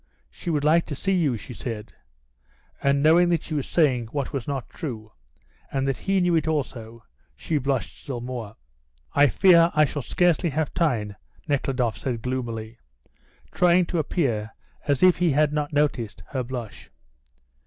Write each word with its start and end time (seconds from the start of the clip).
She 0.31 0.49
would 0.49 0.63
like 0.63 0.87
to 0.87 0.95
see 0.95 1.11
you," 1.13 1.37
she 1.37 1.53
said, 1.53 1.93
and 2.81 3.03
knowing 3.03 3.29
that 3.29 3.43
she 3.43 3.53
was 3.53 3.67
saying 3.67 4.07
what 4.07 4.33
was 4.33 4.47
not 4.47 4.67
true, 4.67 5.11
and 5.71 5.87
that 5.87 5.97
he 5.97 6.19
knew 6.19 6.35
it 6.35 6.47
also, 6.47 7.03
she 7.35 7.59
blushed 7.59 8.01
still 8.01 8.19
more. 8.19 8.55
"I 9.13 9.27
fear 9.27 9.69
I 9.75 9.85
shall 9.85 10.01
scarcely 10.01 10.49
have 10.49 10.73
time," 10.73 11.15
Nekhludoff 11.47 11.97
said 11.99 12.23
gloomily, 12.23 12.79
trying 13.51 13.85
to 13.85 13.99
appear 13.99 14.49
as 14.87 15.03
if 15.03 15.17
he 15.17 15.29
had 15.33 15.53
not 15.53 15.71
noticed 15.71 16.23
her 16.29 16.41
blush. 16.41 16.89